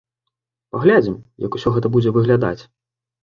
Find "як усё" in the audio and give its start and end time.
1.45-1.75